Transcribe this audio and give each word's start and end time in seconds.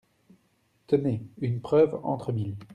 Tenez, 0.87 1.21
une 1.41 1.61
preuve 1.61 1.99
entre 2.03 2.31
mille. 2.31 2.55